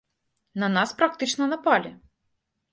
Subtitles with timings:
[0.63, 1.95] На нас практычна напалі!